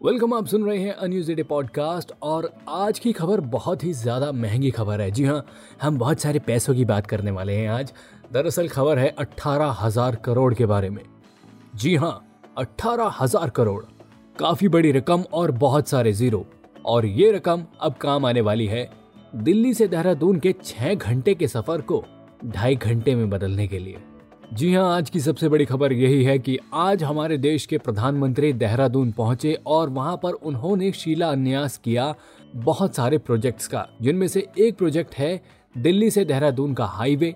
[0.00, 4.30] Welcome, आप सुन रहे हैं अन्यूज डे पॉडकास्ट और आज की खबर बहुत ही ज़्यादा
[4.32, 5.44] महँगी खबर है। जी हाँ
[5.82, 7.92] हम बहुत सारे पैसों की बात करने वाले हैं आज।
[8.32, 11.02] दरअसल खबर है अट्ठारह हज़ार करोड़ के बारे में।
[11.74, 12.12] जी हाँ
[12.58, 13.82] अट्ठारह हज़ार करोड़।
[14.36, 16.44] काफ़ी बड़ी रकम और बहुत सारे ज़ीरो।
[16.86, 18.88] और ये रकम अब काम आने वाली है
[19.34, 22.04] दिल्ली से देहरादून के छः घंटे के सफ़र को
[22.46, 23.98] ढाई घंटे में बदलने के लिए।
[24.52, 28.52] जी हाँ आज की सबसे बड़ी खबर यही है कि आज हमारे देश के प्रधानमंत्री
[28.52, 32.14] देहरादून पहुँचे और वहाँ पर उन्होंने शिलान्यास किया
[32.54, 35.40] बहुत सारे प्रोजेक्ट्स का, जिनमें से एक प्रोजेक्ट है
[35.74, 37.34] दिल्ली से देहरादून का हाईवे,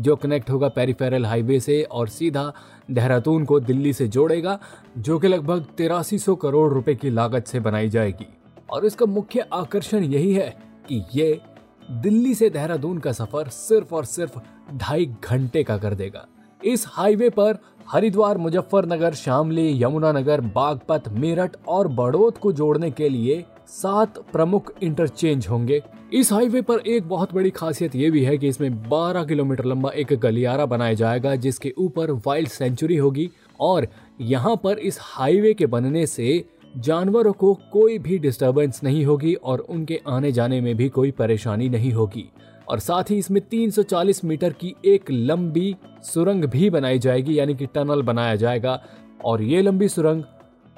[0.00, 2.52] जो कनेक्ट होगा पेरिफेरल हाईवे से और सीधा
[2.90, 4.58] देहरादून को दिल्ली से जोड़ेगा,
[4.98, 8.26] जो कि लगभग तिरासी करोड़ रुपए की लागत से बनाई जाएगी।
[8.70, 10.54] और इसका मुख्य आकर्षण यही है
[10.88, 11.40] कि ये
[11.90, 14.38] दिल्ली से देहरादून का सफ़र सिर्फ़ और सिर्फ़
[14.74, 16.26] ढाई घंटे का कर देगा।
[16.64, 23.44] इस हाईवे पर हरिद्वार, मुजफ्फरनगर, शामली, यमुनानगर, बागपत, मेरठ और बड़ौद को जोड़ने के लिए
[23.68, 25.80] सात प्रमुख इंटरचेंज होंगे।
[26.12, 29.90] इस हाईवे पर एक बहुत बड़ी खासियत ये भी है कि इसमें 12 किलोमीटर लंबा
[29.90, 33.86] एक गलियारा बनाया जाएगा, जिसके ऊपर वाइल्ड सेंचुरी होगी और
[34.20, 39.58] यहाँ पर इस हाईवे के बनने से जानवरों को कोई भी डिस्टरबेंस नहीं होगी और
[39.60, 42.28] उनके आने जाने में भी कोई परेशानी नहीं होगी।
[42.68, 47.66] और साथ ही इसमें 340 मीटर की एक लंबी सुरंग भी बनाई जाएगी यानी कि
[47.66, 48.80] टनल बनाया जाएगा
[49.24, 50.22] और ये लंबी सुरंग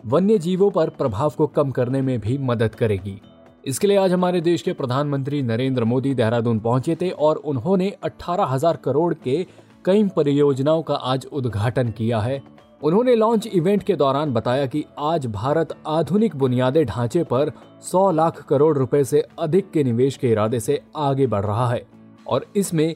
[0.04, 3.20] वन्य जीवों पर प्रभाव को कम करने में भी मदद करेगी।
[3.66, 8.76] इसके लिए आज हमारे देश के प्रधानमंत्री नरेंद्र मोदी देहरादून पहुँचे थे और उन्होंने 18,000
[8.76, 9.46] करोड़ के
[9.84, 12.42] कई परियोजनाओं का आज उद्घाटन किया है।
[12.82, 17.52] उन्होंने लॉन्च इवेंट के दौरान बताया कि आज भारत आधुनिक बुनियादी ढांचे पर
[17.82, 21.86] 100 लाख करोड़ रुपए से अधिक के निवेश के इरादे से आगे बढ़ रहा है
[22.26, 22.94] और इसमें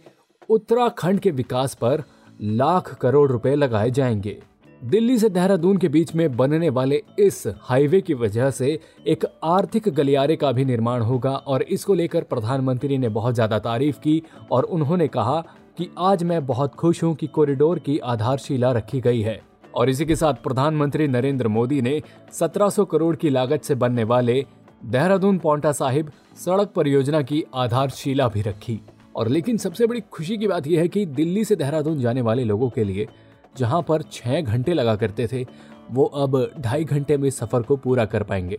[0.48, 2.02] उत्तराखंड के विकास पर
[2.40, 4.36] लाख करोड़ रुपए लगाए जाएँगे।
[4.82, 9.88] दिल्ली से देहरादून के बीच में बनने वाले इस हाईवे की वजह से एक आर्थिक
[9.88, 14.22] गलियारे का भी निर्माण होगा और इसको लेकर प्रधानमंत्री ने बहुत ज़्यादा तारीफ़ की
[14.52, 15.40] और उन्होंने कहा
[15.78, 19.40] कि आज मैं बहुत खुश हूँ कि कॉरिडोर की आधारशिला रखी गई है।
[19.74, 22.00] और इसी के साथ प्रधानमंत्री नरेंद्र मोदी ने
[22.32, 24.44] 1700 करोड़ की लागत से बनने वाले
[24.84, 28.80] देहरादून पौंटा साहिब सड़क परियोजना की आधारशिला भी रखी।
[29.18, 32.44] और लेकिन सबसे बड़ी खुशी की बात यह है कि दिल्ली से देहरादून जाने वाले
[32.44, 33.06] लोगों के लिए
[33.58, 35.46] जहाँ पर छह घंटे लगा करते थे
[35.90, 38.58] वो अब ढाई घंटे में सफ़र को पूरा कर पाएँगे।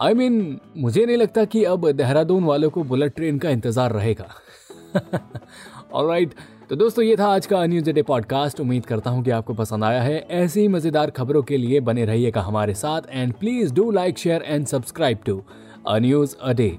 [0.00, 3.50] आई I मीन mean, मुझे नहीं लगता कि अब देहरादून वालों को बुलेट ट्रेन का
[3.50, 4.28] इंतज़ार रहेगा।
[5.92, 6.34] ऑलराइट
[6.70, 9.84] तो दोस्तों ये था आज का न्यूज़ डे पॉडकास्ट उम्मीद करता हूँ कि आपको पसंद
[9.84, 13.90] आया है। ऐसी ही मज़ेदार खबरों के लिए बने रहिएगा हमारे साथ। And please do
[13.90, 15.42] like share and subscribe to
[15.88, 16.78] a news a day